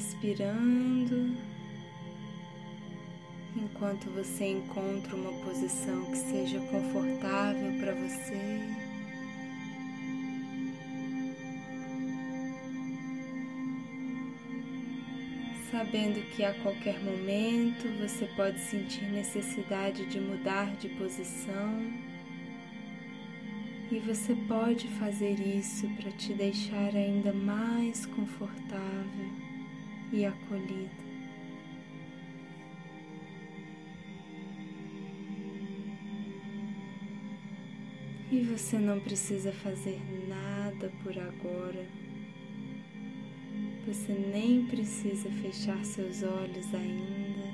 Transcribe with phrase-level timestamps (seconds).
[0.00, 1.36] respirando
[3.54, 8.60] enquanto você encontra uma posição que seja confortável para você.
[15.70, 21.92] Sabendo que a qualquer momento você pode sentir necessidade de mudar de posição
[23.92, 29.49] e você pode fazer isso para te deixar ainda mais confortável
[30.12, 31.10] e acolhida.
[38.32, 41.84] E você não precisa fazer nada por agora.
[43.86, 47.50] Você nem precisa fechar seus olhos ainda.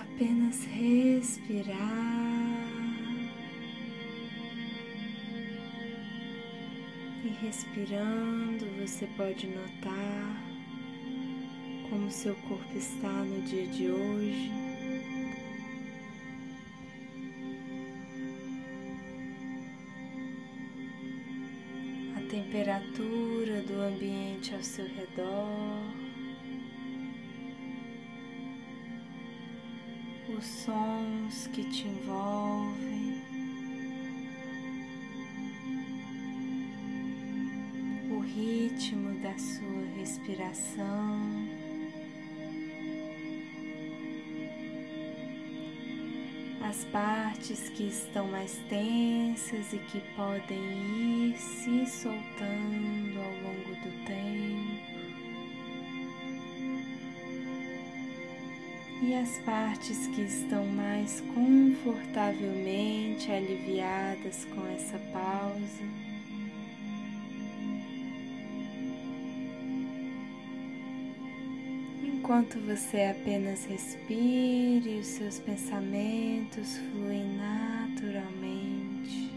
[0.00, 2.19] Apenas respirar.
[7.22, 10.42] E respirando, você pode notar
[11.88, 14.60] como seu corpo está no dia de hoje.
[22.30, 25.82] temperatura do ambiente ao seu redor,
[30.36, 33.09] os sons que te envolvem,
[38.34, 41.60] ritmo da sua respiração.
[46.70, 50.60] as partes que estão mais tensas e que podem
[51.28, 54.90] ir se soltando ao longo do tempo.
[59.02, 65.99] E as partes que estão mais confortavelmente aliviadas com essa pausa.
[72.20, 79.32] Enquanto você apenas respire os seus pensamentos fluem naturalmente.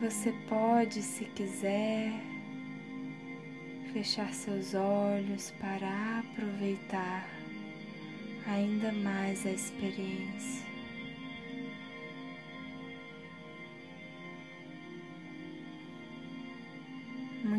[0.00, 2.12] Você pode, se quiser,
[3.92, 7.28] fechar seus olhos para aproveitar
[8.46, 10.75] ainda mais a experiência.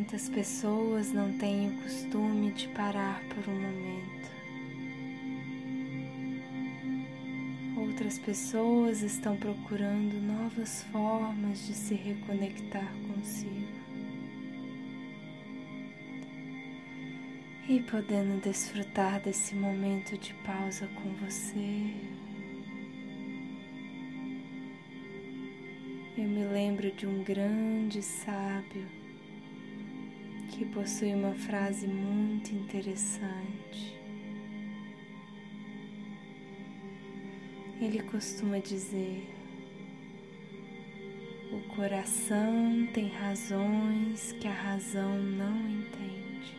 [0.10, 4.32] Muitas pessoas não têm o costume de parar por um momento.
[7.76, 13.68] Outras pessoas estão procurando novas formas de se reconectar consigo.
[17.68, 21.94] E podendo desfrutar desse momento de pausa com você.
[26.18, 29.07] Eu me lembro de um grande sábio
[30.58, 33.96] que possui uma frase muito interessante.
[37.80, 39.24] Ele costuma dizer:
[41.52, 46.58] o coração tem razões que a razão não entende.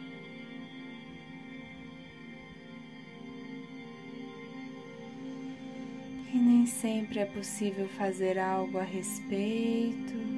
[6.33, 10.38] E nem sempre é possível fazer algo a respeito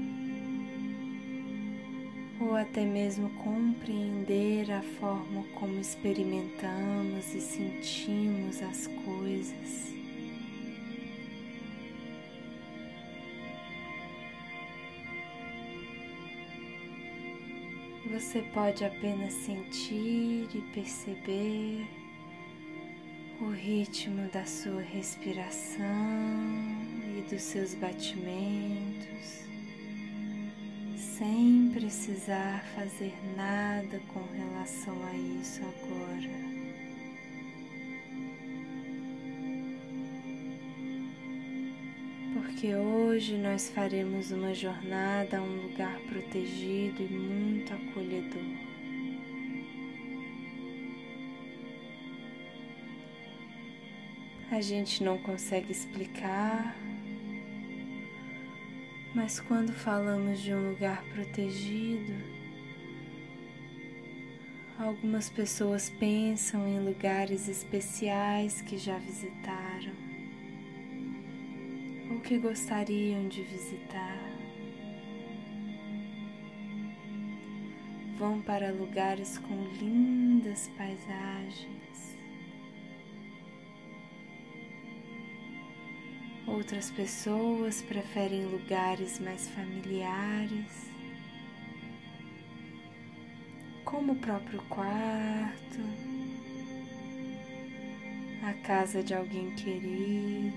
[2.50, 9.94] ou até mesmo compreender a forma como experimentamos e sentimos as coisas.
[18.10, 21.86] Você pode apenas sentir e perceber
[23.40, 25.86] o ritmo da sua respiração
[27.16, 29.49] e dos seus batimentos
[31.20, 36.30] sem precisar fazer nada com relação a isso agora.
[42.32, 48.42] Porque hoje nós faremos uma jornada a um lugar protegido e muito acolhedor.
[54.50, 56.74] A gente não consegue explicar
[59.14, 62.14] mas quando falamos de um lugar protegido,
[64.78, 69.92] algumas pessoas pensam em lugares especiais que já visitaram
[72.10, 74.30] ou que gostariam de visitar.
[78.16, 81.89] Vão para lugares com lindas paisagens
[86.60, 90.90] Outras pessoas preferem lugares mais familiares,
[93.82, 95.80] como o próprio quarto,
[98.42, 100.52] a casa de alguém querido,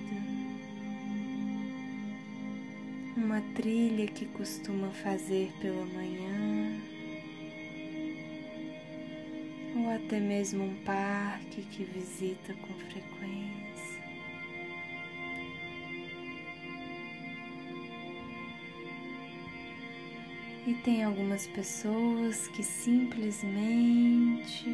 [3.16, 6.82] uma trilha que costuma fazer pela manhã,
[9.78, 13.43] ou até mesmo um parque que visita com frequência.
[20.74, 24.66] E tem algumas pessoas que simplesmente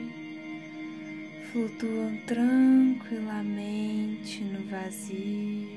[1.51, 5.67] flutuam tranquilamente no vazio,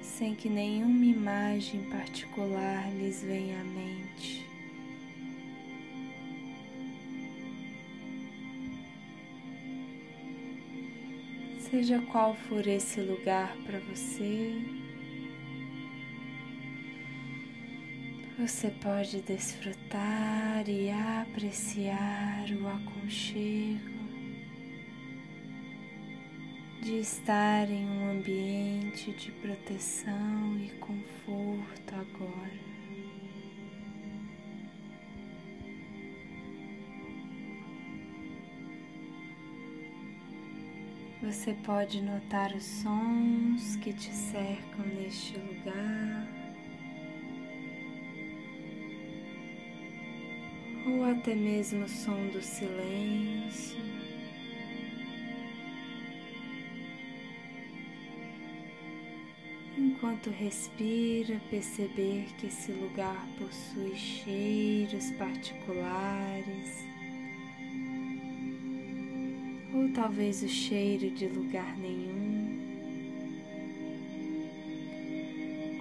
[0.00, 4.48] sem que nenhuma imagem particular lhes venha à mente.
[11.58, 14.83] Seja qual for esse lugar para você,
[18.46, 23.80] Você pode desfrutar e apreciar o aconchego
[26.82, 32.60] de estar em um ambiente de proteção e conforto agora.
[41.22, 46.33] Você pode notar os sons que te cercam neste lugar.
[51.24, 53.78] Até mesmo o som do silêncio.
[59.78, 66.84] Enquanto respira, perceber que esse lugar possui cheiros particulares,
[69.72, 72.58] ou talvez o cheiro de lugar nenhum,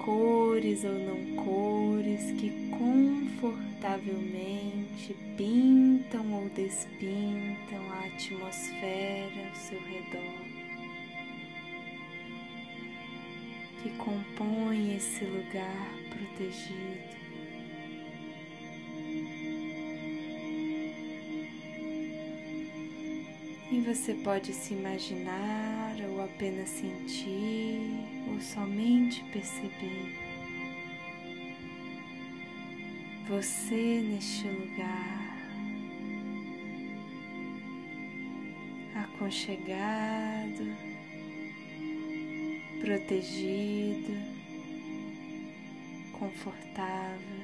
[0.05, 10.43] cores ou não cores que confortavelmente pintam ou despintam a atmosfera ao seu redor,
[13.81, 17.23] que compõe esse lugar protegido.
[23.71, 27.81] E você pode se imaginar ou apenas sentir
[28.29, 30.32] ou somente perceber
[33.27, 35.37] você neste lugar,
[38.95, 40.75] aconchegado,
[42.81, 44.13] protegido,
[46.11, 47.43] confortável,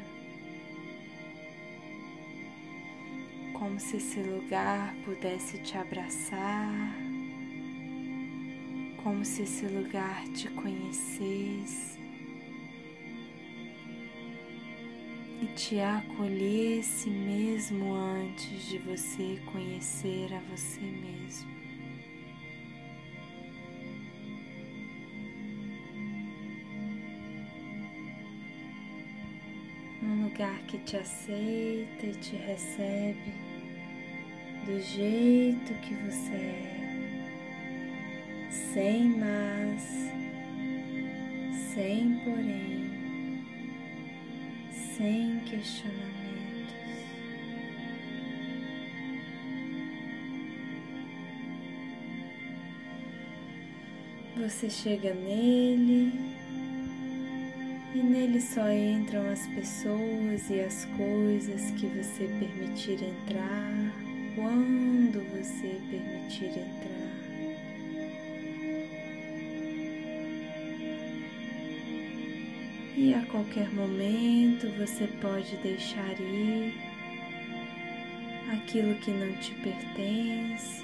[3.54, 6.94] como se esse lugar pudesse te abraçar,
[9.02, 11.99] como se esse lugar te conhecesse.
[15.60, 21.52] Te acolhesse mesmo antes de você conhecer a você mesmo.
[30.02, 33.34] Um lugar que te aceita e te recebe
[34.66, 37.28] do jeito que você é,
[38.50, 39.84] sem mas,
[41.76, 42.99] sem porém
[45.00, 46.76] sem questionamentos.
[54.36, 56.12] Você chega nele
[57.96, 63.72] e nele só entram as pessoas e as coisas que você permitir entrar
[64.36, 66.89] quando você permitir entrar.
[73.02, 76.74] E a qualquer momento você pode deixar ir
[78.52, 80.84] aquilo que não te pertence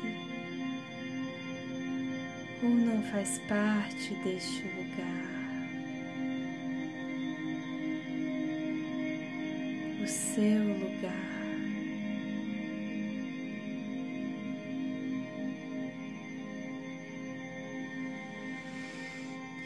[2.64, 5.68] ou não faz parte deste lugar.
[10.02, 11.25] O seu lugar.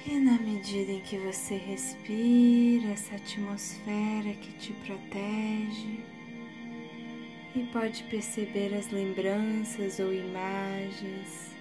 [0.05, 5.99] E na medida em que você respira essa atmosfera que te protege,
[7.55, 11.51] e pode perceber as lembranças ou imagens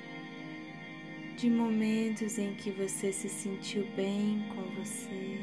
[1.37, 5.38] de momentos em que você se sentiu bem com você,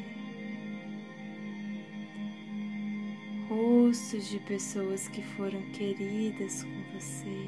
[3.50, 7.48] rostos de pessoas que foram queridas com você,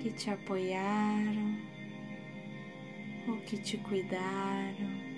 [0.00, 1.69] que te apoiaram
[3.30, 5.10] ou que te cuidaram.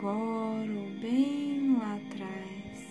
[0.00, 2.88] agora ou bem lá atrás.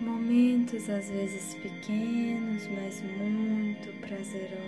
[0.00, 4.58] Momentos às vezes pequenos, mas muito prazerosos.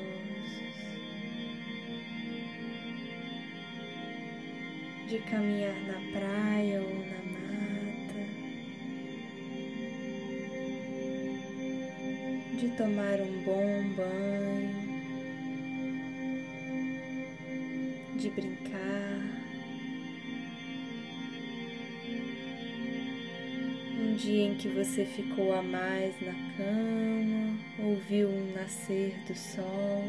[5.08, 7.29] De caminhar na praia ou na
[12.80, 14.70] tomar um bom banho,
[18.16, 19.20] de brincar.
[23.98, 30.02] Um dia em que você ficou a mais na cama, ouviu um nascer do sol,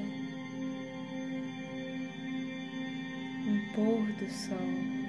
[3.48, 5.01] um pôr do sol.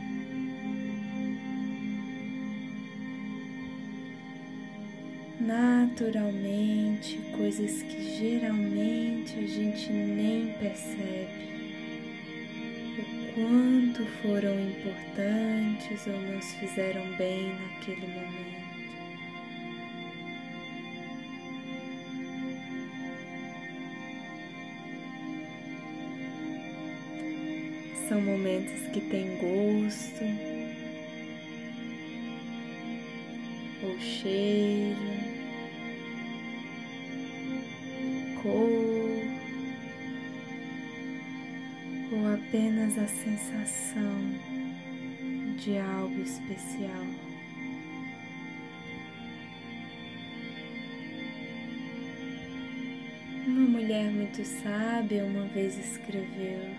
[5.46, 11.50] Naturalmente, coisas que geralmente a gente nem percebe
[12.96, 18.62] o quanto foram importantes ou nos fizeram bem naquele momento.
[28.08, 30.24] São momentos que têm gosto
[33.82, 35.31] ou cheiro,
[42.52, 44.20] apenas a sensação
[45.56, 47.06] de algo especial.
[53.46, 56.76] Uma mulher muito sábia uma vez escreveu.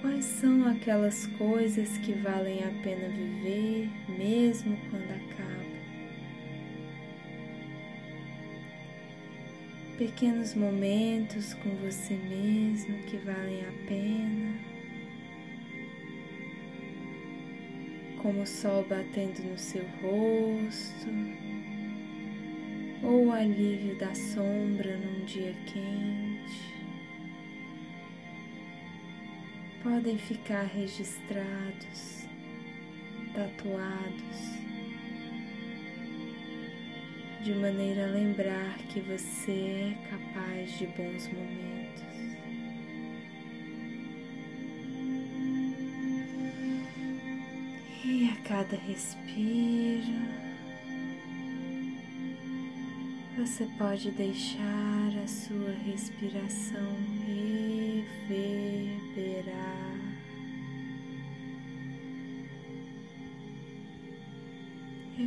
[0.00, 5.51] Quais são aquelas coisas que valem a pena viver mesmo quando acaba?
[10.02, 14.58] Pequenos momentos com você mesmo que valem a pena,
[18.20, 21.08] como o sol batendo no seu rosto,
[23.04, 26.72] ou o alívio da sombra num dia quente.
[29.84, 32.26] podem ficar registrados,
[33.32, 34.71] tatuados,
[37.42, 42.04] de maneira a lembrar que você é capaz de bons momentos.
[48.04, 50.22] E a cada respiro,
[53.36, 56.96] você pode deixar a sua respiração
[58.36, 59.71] reverberar.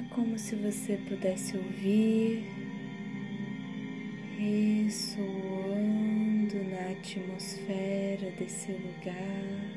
[0.10, 2.46] Como se você pudesse ouvir
[4.38, 5.76] ressoando
[6.70, 9.76] na atmosfera desse lugar.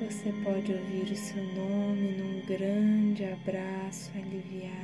[0.00, 4.74] Você pode ouvir o seu nome num grande abraço aliviado.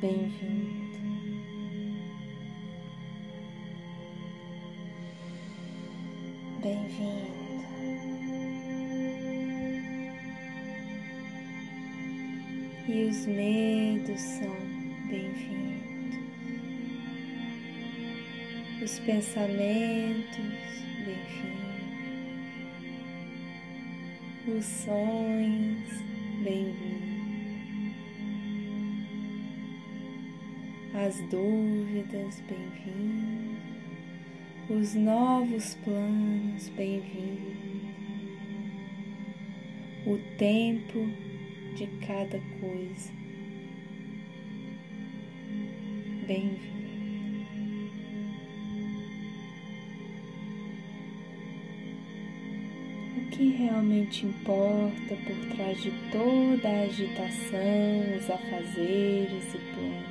[0.00, 0.82] Bem-vindo.
[6.60, 7.41] Bem-vindo.
[12.88, 14.56] E os medos são
[15.08, 16.18] bem-vindos.
[18.82, 20.36] Os pensamentos,
[21.04, 21.52] bem-vindos.
[24.48, 26.02] Os sonhos,
[26.42, 27.12] bem-vindos.
[30.94, 33.42] As dúvidas, bem-vindos
[34.68, 37.52] os novos planos, bem-vindo.
[40.06, 41.08] O tempo
[41.74, 43.10] de cada coisa,
[46.26, 46.72] bem-vindo.
[53.16, 60.01] O que realmente importa por trás de toda a agitação, os afazeres e planos?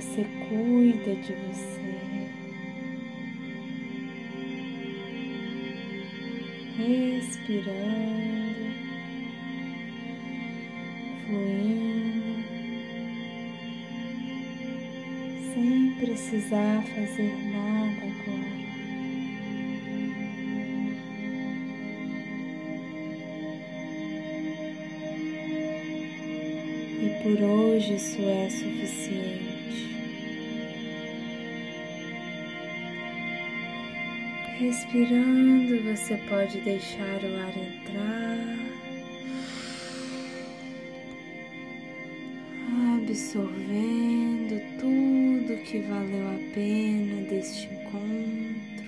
[0.00, 2.00] Você cuida de você.
[6.78, 7.74] Respirando,
[11.26, 12.44] fluindo,
[15.52, 18.60] sem precisar fazer nada agora.
[27.02, 29.49] E por hoje isso é suficiente.
[34.60, 38.58] Respirando, você pode deixar o ar entrar,
[42.98, 48.84] absorvendo tudo que valeu a pena deste encontro.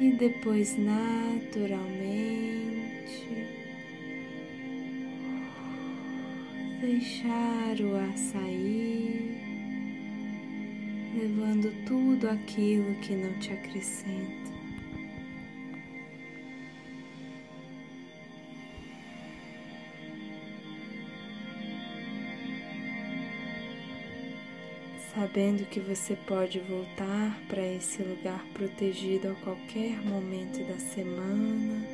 [0.00, 1.78] E depois, naturalmente,
[6.80, 9.47] deixar o ar sair
[11.14, 14.48] levando tudo aquilo que não te acrescenta.
[25.14, 31.84] Sabendo que você pode voltar para esse lugar protegido a qualquer momento da semana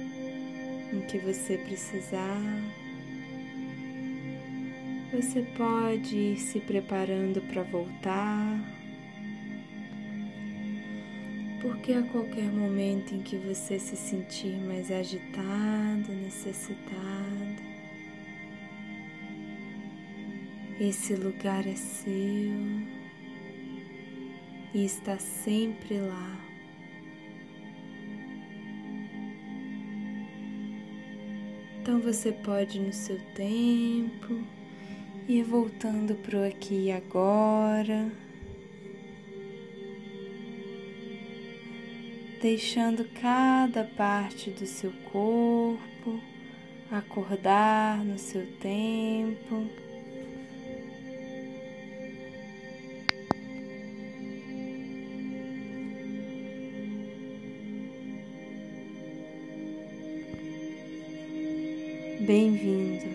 [0.93, 2.41] em que você precisar.
[5.11, 8.74] Você pode ir se preparando para voltar
[11.65, 17.63] porque a qualquer momento em que você se sentir mais agitado, necessitado,
[20.79, 22.13] esse lugar é seu
[24.75, 26.39] e está sempre lá.
[31.81, 34.39] Então você pode no seu tempo
[35.27, 38.13] ir voltando para o aqui e agora.
[42.45, 46.21] Deixando cada parte do seu corpo
[46.91, 49.67] acordar no seu tempo.
[62.27, 63.14] Bem-vindo.